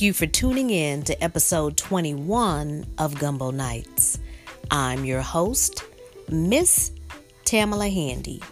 Thank 0.00 0.06
you 0.06 0.12
for 0.14 0.32
tuning 0.32 0.70
in 0.70 1.02
to 1.02 1.22
episode 1.22 1.76
21 1.76 2.86
of 2.96 3.18
Gumbo 3.18 3.50
Nights. 3.50 4.18
I'm 4.70 5.04
your 5.04 5.20
host, 5.20 5.84
Miss 6.30 6.92
Tamala 7.44 7.90
Handy. 7.90 8.42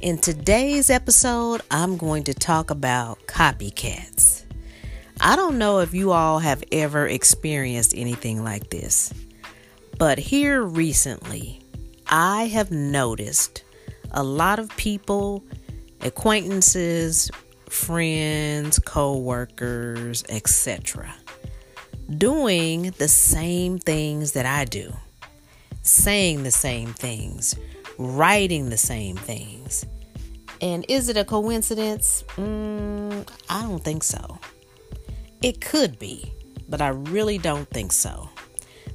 In 0.00 0.18
today's 0.18 0.90
episode, 0.90 1.60
I'm 1.70 1.96
going 1.96 2.24
to 2.24 2.34
talk 2.34 2.70
about 2.70 3.24
copycats. 3.28 4.42
I 5.20 5.36
don't 5.36 5.56
know 5.56 5.78
if 5.78 5.94
you 5.94 6.10
all 6.10 6.40
have 6.40 6.64
ever 6.72 7.06
experienced 7.06 7.94
anything 7.96 8.42
like 8.42 8.70
this, 8.70 9.14
but 9.98 10.18
here 10.18 10.64
recently, 10.64 11.60
I 12.08 12.48
have 12.48 12.72
noticed 12.72 13.62
a 14.10 14.24
lot 14.24 14.58
of 14.58 14.68
people, 14.76 15.44
acquaintances, 16.00 17.30
friends, 17.70 18.78
co-workers, 18.80 20.24
etc. 20.28 21.14
doing 22.18 22.90
the 22.98 23.08
same 23.08 23.78
things 23.78 24.32
that 24.32 24.44
I 24.44 24.64
do. 24.64 24.92
Saying 25.82 26.42
the 26.42 26.50
same 26.50 26.92
things, 26.92 27.54
writing 27.96 28.68
the 28.68 28.76
same 28.76 29.16
things. 29.16 29.86
And 30.60 30.84
is 30.88 31.08
it 31.08 31.16
a 31.16 31.24
coincidence? 31.24 32.22
Mm, 32.36 33.26
I 33.48 33.62
don't 33.62 33.82
think 33.82 34.02
so. 34.02 34.38
It 35.40 35.60
could 35.60 35.98
be, 35.98 36.32
but 36.68 36.82
I 36.82 36.88
really 36.88 37.38
don't 37.38 37.68
think 37.70 37.92
so. 37.92 38.28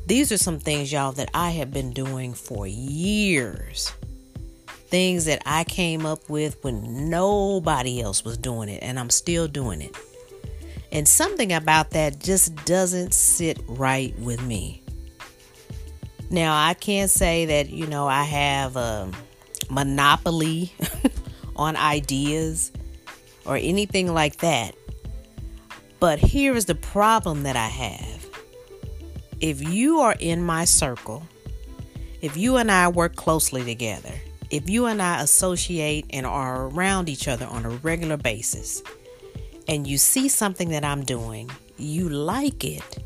These 0.05 0.31
are 0.31 0.37
some 0.37 0.59
things, 0.59 0.91
y'all, 0.91 1.13
that 1.13 1.31
I 1.33 1.51
have 1.51 1.71
been 1.71 1.91
doing 1.91 2.33
for 2.33 2.67
years 2.67 3.91
things 4.95 5.25
that 5.25 5.41
I 5.45 5.65
came 5.65 6.05
up 6.05 6.29
with 6.29 6.63
when 6.63 7.09
nobody 7.09 7.99
else 7.99 8.23
was 8.23 8.37
doing 8.37 8.69
it, 8.69 8.81
and 8.81 8.97
I'm 8.97 9.09
still 9.09 9.45
doing 9.45 9.81
it. 9.81 9.93
And 10.89 11.05
something 11.05 11.51
about 11.51 11.89
that 11.89 12.21
just 12.21 12.63
doesn't 12.63 13.13
sit 13.13 13.59
right 13.67 14.17
with 14.19 14.41
me. 14.41 14.81
Now, 16.29 16.55
I 16.65 16.75
can't 16.75 17.09
say 17.11 17.45
that, 17.47 17.69
you 17.69 17.87
know, 17.87 18.07
I 18.07 18.23
have 18.23 18.77
a 18.77 19.11
monopoly 19.69 20.71
on 21.57 21.75
ideas 21.75 22.71
or 23.45 23.57
anything 23.57 24.13
like 24.13 24.37
that. 24.37 24.75
But 25.99 26.19
here 26.19 26.55
is 26.55 26.67
the 26.67 26.75
problem 26.75 27.43
that 27.43 27.57
I 27.57 27.67
have. 27.67 28.29
If 29.41 29.61
you 29.61 29.99
are 29.99 30.15
in 30.21 30.41
my 30.41 30.63
circle, 30.63 31.27
if 32.21 32.37
you 32.37 32.55
and 32.55 32.71
I 32.71 32.87
work 32.87 33.17
closely 33.17 33.65
together, 33.65 34.13
if 34.55 34.69
you 34.69 34.85
and 34.85 35.01
I 35.01 35.21
associate 35.21 36.05
and 36.11 36.25
are 36.25 36.67
around 36.67 37.09
each 37.09 37.27
other 37.27 37.45
on 37.45 37.65
a 37.65 37.69
regular 37.69 38.15
basis, 38.15 38.81
and 39.67 39.85
you 39.85 39.97
see 39.97 40.29
something 40.29 40.69
that 40.69 40.85
I'm 40.85 41.03
doing, 41.03 41.49
you 41.77 42.07
like 42.07 42.63
it, 42.63 43.03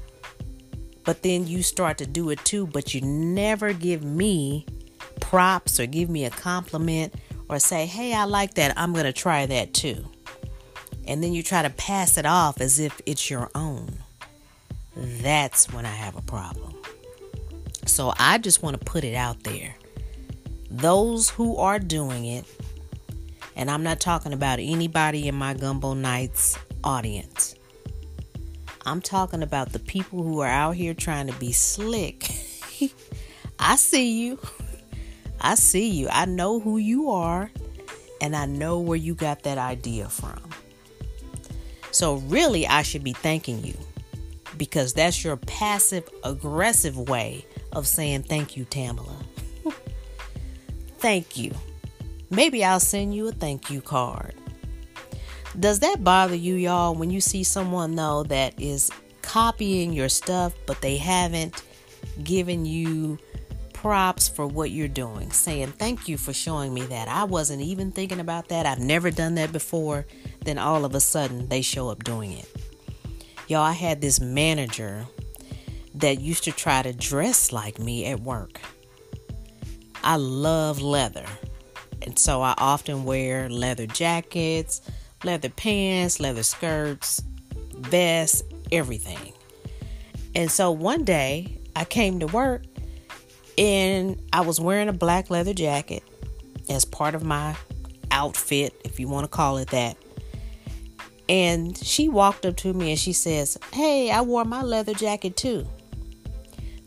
but 1.03 1.23
then 1.23 1.47
you 1.47 1.63
start 1.63 1.97
to 1.97 2.05
do 2.05 2.29
it 2.29 2.43
too, 2.45 2.67
but 2.67 2.93
you 2.93 3.01
never 3.01 3.73
give 3.73 4.03
me 4.03 4.67
props 5.19 5.79
or 5.79 5.87
give 5.87 6.07
me 6.07 6.25
a 6.25 6.29
compliment 6.29 7.15
or 7.49 7.57
say, 7.57 7.87
hey, 7.87 8.13
I 8.13 8.25
like 8.25 8.53
that, 8.53 8.77
I'm 8.77 8.93
going 8.93 9.05
to 9.05 9.13
try 9.13 9.47
that 9.47 9.73
too. 9.73 10.05
And 11.07 11.23
then 11.23 11.33
you 11.33 11.41
try 11.41 11.63
to 11.63 11.71
pass 11.71 12.17
it 12.19 12.27
off 12.27 12.61
as 12.61 12.79
if 12.79 13.01
it's 13.07 13.27
your 13.27 13.49
own. 13.55 13.97
That's 14.95 15.73
when 15.73 15.87
I 15.87 15.91
have 15.91 16.15
a 16.15 16.21
problem. 16.21 16.75
So 17.87 18.13
I 18.19 18.37
just 18.37 18.61
want 18.61 18.77
to 18.77 18.85
put 18.85 19.03
it 19.03 19.15
out 19.15 19.41
there 19.43 19.73
those 20.69 21.29
who 21.29 21.57
are 21.57 21.79
doing 21.79 22.25
it, 22.25 22.45
and 23.55 23.69
I'm 23.69 23.83
not 23.83 23.99
talking 23.99 24.33
about 24.33 24.59
anybody 24.59 25.27
in 25.27 25.35
my 25.35 25.53
Gumbo 25.53 25.93
Nights 25.93 26.57
audience. 26.83 27.55
I'm 28.85 29.01
talking 29.01 29.43
about 29.43 29.73
the 29.73 29.79
people 29.79 30.23
who 30.23 30.39
are 30.39 30.47
out 30.47 30.75
here 30.75 30.93
trying 30.93 31.27
to 31.27 31.33
be 31.33 31.51
slick. 31.51 32.31
I 33.59 33.75
see 33.75 34.21
you. 34.21 34.39
I 35.41 35.55
see 35.55 35.89
you. 35.89 36.07
I 36.11 36.25
know 36.25 36.59
who 36.59 36.77
you 36.77 37.09
are, 37.09 37.51
and 38.21 38.35
I 38.35 38.45
know 38.45 38.79
where 38.79 38.97
you 38.97 39.15
got 39.15 39.43
that 39.43 39.57
idea 39.57 40.07
from. 40.07 40.39
So, 41.91 42.17
really, 42.17 42.67
I 42.67 42.83
should 42.83 43.03
be 43.03 43.13
thanking 43.13 43.63
you 43.63 43.73
because 44.57 44.93
that's 44.93 45.23
your 45.23 45.37
passive 45.37 46.07
aggressive 46.23 46.97
way 46.97 47.45
of 47.73 47.87
saying 47.87 48.23
thank 48.23 48.55
you, 48.55 48.65
Tamala 48.65 49.28
thank 50.99 51.37
you. 51.37 51.53
Maybe 52.29 52.63
I'll 52.63 52.79
send 52.79 53.15
you 53.15 53.27
a 53.27 53.31
thank 53.31 53.71
you 53.71 53.81
card. 53.81 54.35
Does 55.59 55.79
that 55.79 56.03
bother 56.03 56.35
you, 56.35 56.55
y'all, 56.55 56.93
when 56.93 57.09
you 57.09 57.21
see 57.21 57.43
someone, 57.43 57.95
though, 57.95 58.23
that 58.23 58.59
is 58.61 58.91
copying 59.21 59.93
your 59.93 60.09
stuff, 60.09 60.53
but 60.67 60.79
they 60.81 60.97
haven't 60.97 61.63
given 62.23 62.65
you 62.65 63.17
props 63.73 64.27
for 64.27 64.45
what 64.45 64.69
you're 64.69 64.87
doing? 64.87 65.31
Saying, 65.31 65.73
Thank 65.79 66.07
you 66.07 66.17
for 66.17 66.33
showing 66.33 66.73
me 66.73 66.81
that. 66.83 67.07
I 67.07 67.23
wasn't 67.23 67.61
even 67.61 67.91
thinking 67.91 68.19
about 68.19 68.49
that. 68.49 68.67
I've 68.67 68.79
never 68.79 69.09
done 69.09 69.35
that 69.35 69.51
before. 69.51 70.05
Then 70.45 70.59
all 70.59 70.85
of 70.85 70.93
a 70.93 70.99
sudden, 70.99 71.47
they 71.47 71.61
show 71.61 71.89
up 71.89 72.03
doing 72.03 72.33
it. 72.33 72.47
Y'all, 73.47 73.63
I 73.63 73.71
had 73.71 74.01
this 74.01 74.19
manager 74.19 75.07
that 75.95 76.21
used 76.21 76.43
to 76.43 76.51
try 76.51 76.83
to 76.83 76.93
dress 76.93 77.51
like 77.51 77.79
me 77.79 78.05
at 78.05 78.19
work. 78.19 78.61
I 80.03 80.15
love 80.15 80.81
leather. 80.81 81.25
And 82.01 82.17
so 82.17 82.41
I 82.41 82.53
often 82.57 83.03
wear 83.03 83.49
leather 83.49 83.85
jackets, 83.85 84.81
leather 85.23 85.49
pants, 85.49 86.19
leather 86.19 86.43
skirts, 86.43 87.21
vests, 87.75 88.43
everything. 88.71 89.33
And 90.35 90.49
so 90.49 90.71
one 90.71 91.03
day 91.03 91.59
I 91.75 91.85
came 91.85 92.19
to 92.19 92.27
work 92.27 92.63
and 93.57 94.21
I 94.31 94.41
was 94.41 94.59
wearing 94.59 94.87
a 94.87 94.93
black 94.93 95.29
leather 95.29 95.53
jacket 95.53 96.03
as 96.69 96.85
part 96.85 97.15
of 97.15 97.23
my 97.23 97.55
outfit, 98.11 98.73
if 98.85 98.99
you 98.99 99.07
want 99.07 99.25
to 99.25 99.29
call 99.29 99.57
it 99.57 99.69
that. 99.71 99.97
And 101.27 101.77
she 101.77 102.09
walked 102.09 102.45
up 102.45 102.55
to 102.57 102.73
me 102.73 102.91
and 102.91 102.99
she 102.99 103.13
says, 103.13 103.57
Hey, 103.71 104.09
I 104.11 104.21
wore 104.21 104.45
my 104.45 104.63
leather 104.63 104.93
jacket 104.93 105.35
too. 105.35 105.67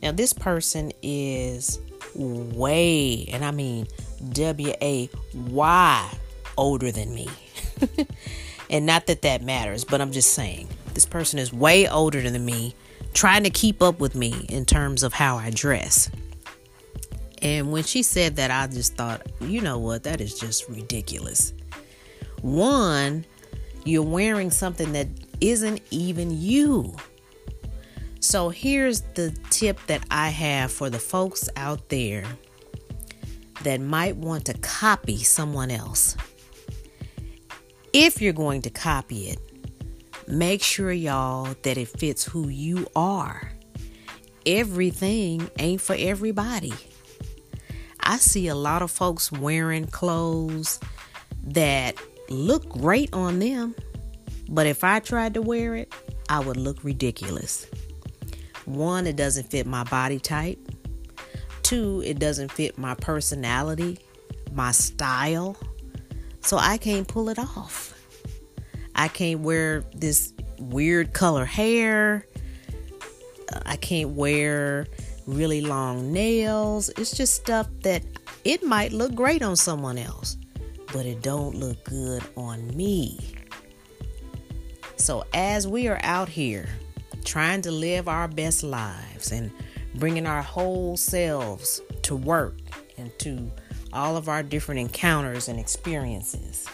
Now, 0.02 0.10
this 0.10 0.32
person 0.32 0.92
is 1.00 1.78
way, 2.14 3.26
and 3.32 3.44
I 3.44 3.50
mean 3.50 3.86
W 4.30 4.72
A 4.80 5.08
Y, 5.34 6.18
older 6.56 6.90
than 6.90 7.14
me. 7.14 7.28
and 8.70 8.86
not 8.86 9.06
that 9.06 9.22
that 9.22 9.42
matters, 9.42 9.84
but 9.84 10.00
I'm 10.00 10.12
just 10.12 10.34
saying 10.34 10.68
this 10.94 11.06
person 11.06 11.38
is 11.38 11.52
way 11.52 11.88
older 11.88 12.20
than 12.28 12.44
me, 12.44 12.74
trying 13.14 13.44
to 13.44 13.50
keep 13.50 13.82
up 13.82 13.98
with 14.00 14.14
me 14.14 14.46
in 14.48 14.64
terms 14.64 15.02
of 15.02 15.12
how 15.12 15.36
I 15.36 15.50
dress. 15.50 16.10
And 17.40 17.72
when 17.72 17.82
she 17.82 18.02
said 18.02 18.36
that, 18.36 18.50
I 18.50 18.68
just 18.68 18.94
thought, 18.94 19.26
you 19.40 19.60
know 19.60 19.78
what, 19.78 20.04
that 20.04 20.20
is 20.20 20.38
just 20.38 20.68
ridiculous. 20.68 21.52
One, 22.40 23.24
you're 23.84 24.02
wearing 24.04 24.50
something 24.50 24.92
that 24.92 25.08
isn't 25.40 25.82
even 25.90 26.40
you. 26.40 26.94
So 28.22 28.50
here's 28.50 29.00
the 29.00 29.36
tip 29.50 29.84
that 29.88 30.04
I 30.08 30.28
have 30.28 30.70
for 30.70 30.88
the 30.88 31.00
folks 31.00 31.48
out 31.56 31.88
there 31.88 32.24
that 33.64 33.80
might 33.80 34.16
want 34.16 34.44
to 34.46 34.54
copy 34.58 35.18
someone 35.18 35.72
else. 35.72 36.16
If 37.92 38.22
you're 38.22 38.32
going 38.32 38.62
to 38.62 38.70
copy 38.70 39.28
it, 39.28 39.40
make 40.28 40.62
sure, 40.62 40.92
y'all, 40.92 41.56
that 41.62 41.76
it 41.76 41.88
fits 41.88 42.24
who 42.24 42.46
you 42.46 42.86
are. 42.94 43.52
Everything 44.46 45.50
ain't 45.58 45.80
for 45.80 45.96
everybody. 45.98 46.72
I 47.98 48.18
see 48.18 48.46
a 48.46 48.54
lot 48.54 48.82
of 48.82 48.92
folks 48.92 49.32
wearing 49.32 49.88
clothes 49.88 50.78
that 51.42 51.96
look 52.30 52.68
great 52.68 53.12
on 53.12 53.40
them, 53.40 53.74
but 54.48 54.68
if 54.68 54.84
I 54.84 55.00
tried 55.00 55.34
to 55.34 55.42
wear 55.42 55.74
it, 55.74 55.92
I 56.28 56.38
would 56.38 56.56
look 56.56 56.84
ridiculous. 56.84 57.66
One, 58.64 59.06
it 59.06 59.16
doesn't 59.16 59.50
fit 59.50 59.66
my 59.66 59.84
body 59.84 60.18
type. 60.18 60.58
Two, 61.62 62.02
it 62.04 62.18
doesn't 62.18 62.52
fit 62.52 62.78
my 62.78 62.94
personality, 62.94 63.98
my 64.52 64.72
style. 64.72 65.56
So 66.40 66.56
I 66.56 66.76
can't 66.76 67.06
pull 67.06 67.28
it 67.28 67.38
off. 67.38 67.98
I 68.94 69.08
can't 69.08 69.40
wear 69.40 69.84
this 69.94 70.32
weird 70.58 71.12
color 71.12 71.44
hair. 71.44 72.26
I 73.66 73.76
can't 73.76 74.10
wear 74.10 74.86
really 75.26 75.60
long 75.60 76.12
nails. 76.12 76.88
It's 76.90 77.16
just 77.16 77.34
stuff 77.34 77.68
that 77.82 78.02
it 78.44 78.64
might 78.64 78.92
look 78.92 79.14
great 79.14 79.42
on 79.42 79.56
someone 79.56 79.98
else, 79.98 80.36
but 80.92 81.06
it 81.06 81.22
don't 81.22 81.54
look 81.54 81.82
good 81.84 82.22
on 82.36 82.76
me. 82.76 83.18
So 84.96 85.24
as 85.32 85.66
we 85.66 85.88
are 85.88 86.00
out 86.02 86.28
here 86.28 86.68
trying 87.24 87.62
to 87.62 87.70
live 87.70 88.08
our 88.08 88.28
best 88.28 88.62
lives 88.62 89.32
and 89.32 89.50
bringing 89.94 90.26
our 90.26 90.42
whole 90.42 90.96
selves 90.96 91.80
to 92.02 92.16
work 92.16 92.56
and 92.96 93.16
to 93.18 93.50
all 93.92 94.16
of 94.16 94.28
our 94.28 94.42
different 94.42 94.80
encounters 94.80 95.48
and 95.48 95.58
experiences. 95.58 96.66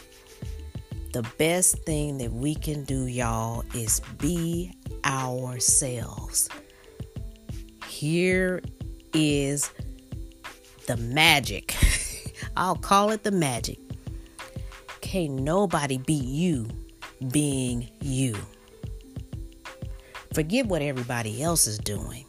The 1.12 1.22
best 1.38 1.78
thing 1.84 2.18
that 2.18 2.32
we 2.32 2.54
can 2.54 2.84
do, 2.84 3.06
y'all, 3.06 3.64
is 3.74 4.00
be 4.18 4.72
ourselves. 5.04 6.48
Here 7.86 8.62
is 9.12 9.70
the 10.86 10.96
magic. 10.96 11.74
I'll 12.56 12.76
call 12.76 13.10
it 13.10 13.22
the 13.22 13.30
magic. 13.30 13.78
Can't 15.00 15.40
nobody 15.40 15.98
beat 15.98 16.24
you 16.24 16.68
being 17.32 17.88
you. 18.00 18.36
Forget 20.38 20.66
what 20.66 20.82
everybody 20.82 21.42
else 21.42 21.66
is 21.66 21.78
doing. 21.78 22.24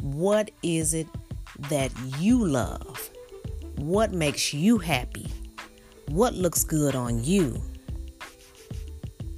What 0.00 0.52
is 0.62 0.94
it 0.94 1.08
that 1.68 1.90
you 2.20 2.46
love? 2.46 3.10
What 3.78 4.12
makes 4.12 4.54
you 4.54 4.78
happy? 4.78 5.26
What 6.06 6.34
looks 6.34 6.62
good 6.62 6.94
on 6.94 7.24
you? 7.24 7.60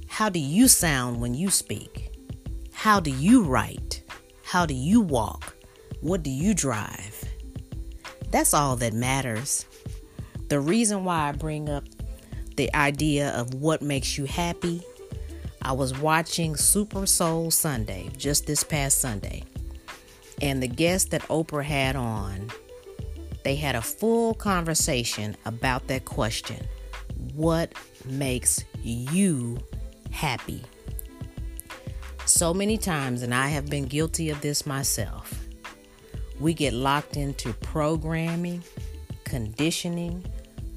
How 0.07 0.29
do 0.29 0.37
you 0.37 0.67
sound 0.67 1.19
when 1.19 1.33
you 1.33 1.49
speak? 1.49 2.11
How 2.73 2.99
do 2.99 3.09
you 3.09 3.41
write? 3.41 4.03
How 4.43 4.67
do 4.67 4.75
you 4.75 5.01
walk? 5.01 5.55
What 5.99 6.21
do 6.21 6.29
you 6.29 6.53
drive? 6.53 7.23
That's 8.29 8.53
all 8.53 8.75
that 8.75 8.93
matters. 8.93 9.65
The 10.49 10.59
reason 10.59 11.05
why 11.05 11.29
I 11.29 11.31
bring 11.31 11.69
up 11.69 11.85
the 12.55 12.71
idea 12.75 13.31
of 13.31 13.55
what 13.55 13.81
makes 13.81 14.15
you 14.15 14.25
happy, 14.25 14.83
I 15.65 15.71
was 15.71 15.97
watching 15.97 16.57
Super 16.57 17.05
Soul 17.05 17.49
Sunday 17.49 18.09
just 18.17 18.45
this 18.45 18.65
past 18.65 18.99
Sunday. 18.99 19.43
And 20.41 20.61
the 20.61 20.67
guest 20.67 21.11
that 21.11 21.21
Oprah 21.23 21.63
had 21.63 21.95
on, 21.95 22.49
they 23.45 23.55
had 23.55 23.75
a 23.75 23.81
full 23.81 24.33
conversation 24.33 25.37
about 25.45 25.87
that 25.87 26.03
question 26.03 26.67
What 27.33 27.73
makes 28.05 28.65
you 28.83 29.57
happy? 30.11 30.61
So 32.25 32.53
many 32.53 32.77
times, 32.77 33.21
and 33.21 33.33
I 33.33 33.47
have 33.47 33.69
been 33.69 33.85
guilty 33.85 34.29
of 34.31 34.41
this 34.41 34.65
myself, 34.65 35.45
we 36.41 36.53
get 36.53 36.73
locked 36.73 37.15
into 37.15 37.53
programming, 37.53 38.63
conditioning, 39.23 40.25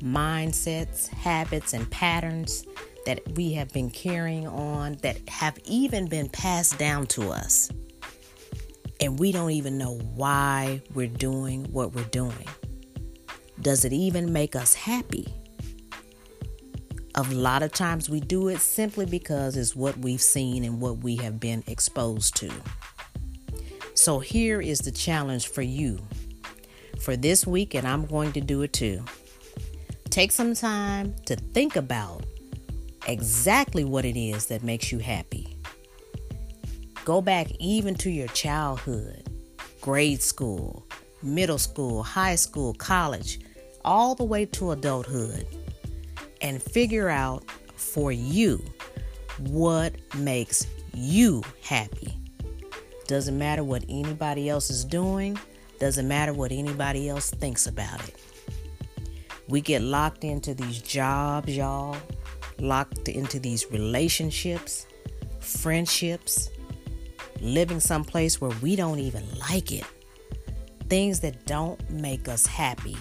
mindsets, 0.01 1.09
habits, 1.09 1.73
and 1.73 1.91
patterns 1.91 2.65
that 3.07 3.23
we 3.35 3.53
have 3.55 3.73
been 3.73 3.89
carrying 3.89 4.47
on 4.47 4.97
that 5.03 5.29
have 5.29 5.59
even 5.65 6.07
been 6.07 6.29
passed 6.29 6.77
down 6.79 7.07
to 7.07 7.31
us. 7.31 7.71
And 9.01 9.19
we 9.19 9.33
don't 9.33 9.53
even 9.53 9.79
know 9.79 9.95
why 10.15 10.83
we're 10.93 11.07
doing 11.07 11.65
what 11.73 11.95
we're 11.95 12.05
doing. 12.05 12.47
Does 13.61 13.85
it 13.85 13.93
even 13.93 14.33
make 14.33 14.55
us 14.55 14.75
happy? 14.75 15.27
A 17.15 17.23
lot 17.23 17.63
of 17.63 17.73
times 17.73 18.11
we 18.11 18.21
do 18.21 18.49
it 18.49 18.61
simply 18.61 19.07
because 19.07 19.57
it's 19.57 19.75
what 19.75 19.97
we've 19.99 20.21
seen 20.21 20.65
and 20.65 20.81
what 20.81 20.99
we 20.99 21.17
have 21.17 21.41
been 21.41 21.63
exposed 21.67 22.37
to. 22.37 22.51
So 23.95 24.19
here 24.19 24.61
is 24.61 24.81
the 24.81 24.91
challenge 24.91 25.49
for 25.49 25.63
you 25.63 25.99
for 27.01 27.17
this 27.17 27.47
week, 27.47 27.75
and 27.75 27.87
I'm 27.87 28.05
going 28.05 28.33
to 28.33 28.41
do 28.41 28.63
it 28.63 28.73
too. 28.73 29.05
Take 30.11 30.33
some 30.33 30.55
time 30.55 31.15
to 31.27 31.37
think 31.37 31.77
about 31.77 32.25
exactly 33.07 33.85
what 33.85 34.05
it 34.05 34.19
is 34.19 34.47
that 34.47 34.63
makes 34.63 34.93
you 34.93 34.99
happy. 34.99 35.57
Go 37.05 37.21
back 37.21 37.51
even 37.61 37.95
to 37.97 38.11
your 38.11 38.29
childhood, 38.29 39.29
grade 39.81 40.23
school, 40.23 40.87
middle 41.23 41.59
school, 41.59 42.03
high 42.03 42.35
school, 42.35 42.75
college, 42.75 43.41
all 43.85 44.15
the 44.15 44.25
way 44.25 44.45
to 44.47 44.73
adulthood, 44.73 45.47
and 46.41 46.61
figure 46.61 47.09
out 47.09 47.45
for 47.77 48.11
you 48.11 48.63
what 49.39 49.95
makes 50.17 50.67
you 50.93 51.43
happy. 51.63 52.13
Doesn't 53.07 53.39
matter 53.39 53.63
what 53.63 53.85
anybody 53.89 54.49
else 54.49 54.69
is 54.69 54.85
doing, 54.85 55.39
doesn't 55.79 56.09
matter 56.09 56.33
what 56.33 56.51
anybody 56.51 57.09
else 57.09 57.31
thinks 57.31 57.67
about 57.67 58.01
it. 58.09 58.17
We 59.49 59.61
get 59.61 59.83
locked 59.83 60.25
into 60.25 60.55
these 60.55 60.83
jobs, 60.83 61.57
y'all, 61.57 61.97
locked 62.61 63.09
into 63.09 63.39
these 63.39 63.71
relationships, 63.71 64.87
friendships, 65.41 66.51
living 67.41 67.81
someplace 67.81 68.41
where 68.41 68.53
we 68.63 68.77
don't 68.77 68.99
even 68.99 69.25
like 69.39 69.73
it. 69.73 69.85
Things 70.89 71.21
that 71.21 71.47
don't 71.47 71.91
make 71.91 72.29
us 72.29 72.47
happy 72.47 72.97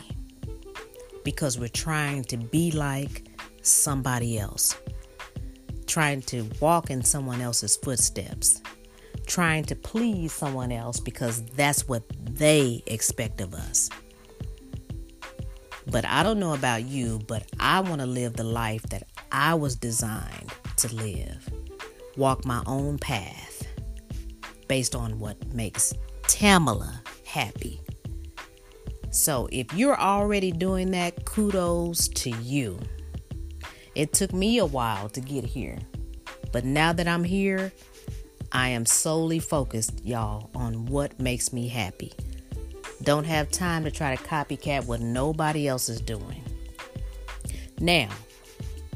because 1.24 1.60
we're 1.60 1.68
trying 1.68 2.24
to 2.26 2.38
be 2.38 2.72
like 2.72 3.28
somebody 3.62 4.38
else, 4.38 4.78
trying 5.86 6.22
to 6.24 6.50
walk 6.60 6.90
in 6.90 7.04
someone 7.04 7.42
else's 7.42 7.76
footsteps, 7.78 8.62
trying 9.26 9.64
to 9.66 9.76
please 9.76 10.32
someone 10.32 10.72
else 10.72 11.00
because 11.00 11.44
that's 11.48 11.88
what 11.88 12.04
they 12.32 12.84
expect 12.88 13.42
of 13.42 13.54
us. 13.54 13.90
But 15.88 16.06
I 16.06 16.24
don't 16.24 16.40
know 16.40 16.54
about 16.54 16.86
you, 16.86 17.20
but 17.28 17.44
I 17.60 17.80
want 17.82 18.02
to 18.02 18.08
live 18.08 18.34
the 18.34 18.44
life 18.44 18.84
that 18.84 19.04
I 19.38 19.54
was 19.54 19.76
designed 19.76 20.54
to 20.78 20.96
live. 20.96 21.50
Walk 22.16 22.46
my 22.46 22.64
own 22.66 22.98
path 22.98 23.68
based 24.70 24.96
on 24.96 25.20
what 25.20 25.54
makes 25.54 25.94
Tamala 26.26 27.02
happy. 27.26 27.82
So 29.12 29.50
if 29.52 29.74
you're 29.74 30.00
already 30.00 30.54
doing 30.54 30.92
that, 30.92 31.26
kudos 31.26 32.08
to 32.08 32.30
you. 32.30 32.80
It 33.94 34.14
took 34.14 34.32
me 34.32 34.60
a 34.60 34.66
while 34.66 35.10
to 35.10 35.20
get 35.20 35.44
here. 35.44 35.80
But 36.54 36.64
now 36.64 36.94
that 36.94 37.06
I'm 37.06 37.26
here, 37.26 37.74
I 38.54 38.70
am 38.70 38.86
solely 38.86 39.40
focused, 39.40 40.06
y'all, 40.06 40.50
on 40.56 40.86
what 40.86 41.20
makes 41.20 41.52
me 41.52 41.68
happy. 41.68 42.14
Don't 43.04 43.26
have 43.26 43.52
time 43.52 43.84
to 43.84 43.92
try 43.92 44.16
to 44.16 44.24
copycat 44.24 44.86
what 44.86 45.02
nobody 45.02 45.68
else 45.68 45.90
is 45.90 46.00
doing. 46.00 46.42
Now, 47.82 48.08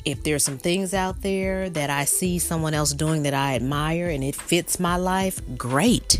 if 0.05 0.23
there's 0.23 0.43
some 0.43 0.57
things 0.57 0.93
out 0.93 1.21
there 1.21 1.69
that 1.69 1.89
I 1.89 2.05
see 2.05 2.39
someone 2.39 2.73
else 2.73 2.93
doing 2.93 3.23
that 3.23 3.33
I 3.33 3.55
admire 3.55 4.09
and 4.09 4.23
it 4.23 4.35
fits 4.35 4.79
my 4.79 4.95
life, 4.95 5.41
great. 5.57 6.17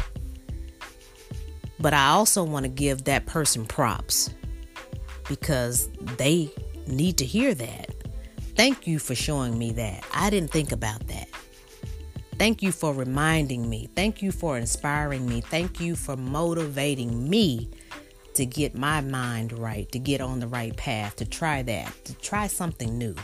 But 1.80 1.94
I 1.94 2.08
also 2.10 2.44
want 2.44 2.66
to 2.66 2.70
give 2.70 3.06
that 3.06 3.26
person 3.26 3.66
props 3.66 4.30
because 5.28 5.90
they 6.18 6.52
need 6.88 7.18
to 7.20 7.26
hear 7.26 7.54
that. 7.54 7.96
Thank 8.56 8.88
you 8.88 9.00
for 9.00 9.16
showing 9.16 9.58
me 9.58 9.72
that. 9.74 10.06
I 10.14 10.30
didn't 10.30 10.52
think 10.52 10.72
about 10.74 11.08
that. 11.08 11.30
Thank 12.38 12.62
you 12.62 12.72
for 12.72 12.94
reminding 12.94 13.70
me. 13.70 13.90
Thank 13.96 14.22
you 14.22 14.32
for 14.32 14.58
inspiring 14.58 15.26
me. 15.28 15.42
Thank 15.42 15.80
you 15.80 15.96
for 15.96 16.18
motivating 16.18 17.30
me 17.30 17.70
to 18.34 18.46
get 18.46 18.76
my 18.76 19.02
mind 19.02 19.52
right, 19.54 19.92
to 19.92 20.00
get 20.00 20.22
on 20.22 20.40
the 20.40 20.48
right 20.48 20.76
path, 20.76 21.18
to 21.18 21.26
try 21.26 21.62
that, 21.64 21.94
to 22.06 22.14
try 22.16 22.48
something 22.48 22.98
new. 22.98 23.16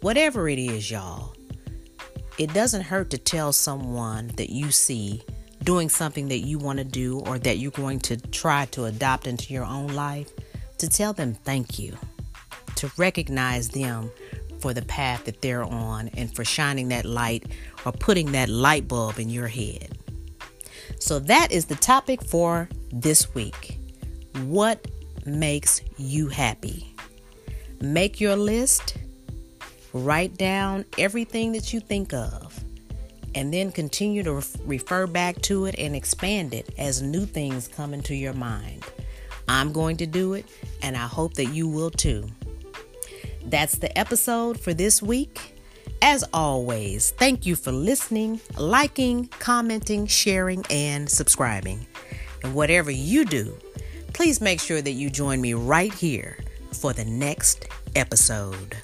Whatever 0.00 0.48
it 0.48 0.60
is, 0.60 0.92
y'all, 0.92 1.34
it 2.38 2.54
doesn't 2.54 2.82
hurt 2.82 3.10
to 3.10 3.18
tell 3.18 3.52
someone 3.52 4.28
that 4.36 4.48
you 4.48 4.70
see 4.70 5.22
doing 5.64 5.88
something 5.88 6.28
that 6.28 6.38
you 6.38 6.56
want 6.56 6.78
to 6.78 6.84
do 6.84 7.18
or 7.20 7.36
that 7.40 7.58
you're 7.58 7.72
going 7.72 7.98
to 7.98 8.16
try 8.16 8.66
to 8.66 8.84
adopt 8.84 9.26
into 9.26 9.52
your 9.52 9.64
own 9.64 9.88
life, 9.88 10.30
to 10.78 10.88
tell 10.88 11.12
them 11.12 11.34
thank 11.34 11.80
you, 11.80 11.96
to 12.76 12.88
recognize 12.96 13.70
them 13.70 14.08
for 14.60 14.72
the 14.72 14.82
path 14.82 15.24
that 15.24 15.42
they're 15.42 15.64
on 15.64 16.06
and 16.16 16.32
for 16.32 16.44
shining 16.44 16.88
that 16.90 17.04
light 17.04 17.50
or 17.84 17.90
putting 17.90 18.30
that 18.30 18.48
light 18.48 18.86
bulb 18.86 19.18
in 19.18 19.28
your 19.28 19.48
head. 19.48 19.98
So, 21.00 21.18
that 21.20 21.50
is 21.50 21.64
the 21.66 21.74
topic 21.74 22.22
for 22.22 22.68
this 22.92 23.34
week. 23.34 23.80
What 24.44 24.86
makes 25.26 25.80
you 25.96 26.28
happy? 26.28 26.94
Make 27.80 28.20
your 28.20 28.36
list, 28.36 28.96
write 29.92 30.36
down 30.36 30.84
everything 30.96 31.52
that 31.52 31.72
you 31.72 31.80
think 31.80 32.12
of, 32.12 32.62
and 33.34 33.52
then 33.52 33.72
continue 33.72 34.22
to 34.22 34.42
refer 34.64 35.06
back 35.06 35.40
to 35.42 35.66
it 35.66 35.74
and 35.78 35.94
expand 35.94 36.54
it 36.54 36.74
as 36.78 37.02
new 37.02 37.26
things 37.26 37.68
come 37.68 37.94
into 37.94 38.14
your 38.14 38.34
mind. 38.34 38.84
I'm 39.48 39.72
going 39.72 39.96
to 39.98 40.06
do 40.06 40.34
it, 40.34 40.46
and 40.82 40.96
I 40.96 41.06
hope 41.06 41.34
that 41.34 41.46
you 41.46 41.68
will 41.68 41.90
too. 41.90 42.28
That's 43.44 43.78
the 43.78 43.96
episode 43.98 44.60
for 44.60 44.74
this 44.74 45.02
week. 45.02 45.54
As 46.02 46.22
always, 46.32 47.10
thank 47.12 47.46
you 47.46 47.56
for 47.56 47.72
listening, 47.72 48.40
liking, 48.56 49.26
commenting, 49.38 50.06
sharing, 50.06 50.64
and 50.70 51.08
subscribing. 51.08 51.86
And 52.44 52.54
whatever 52.54 52.90
you 52.90 53.24
do, 53.24 53.56
please 54.12 54.40
make 54.40 54.60
sure 54.60 54.82
that 54.82 54.92
you 54.92 55.10
join 55.10 55.40
me 55.40 55.54
right 55.54 55.92
here 55.92 56.38
for 56.72 56.92
the 56.92 57.04
next 57.04 57.66
episode. 57.96 58.76